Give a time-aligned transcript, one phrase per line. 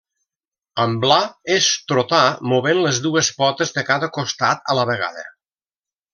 [0.83, 1.19] Amblar
[1.55, 2.21] és trotar
[2.53, 5.29] movent les dues potes de cada costat a la vegada.